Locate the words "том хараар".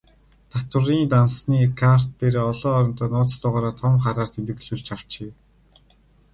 3.81-4.29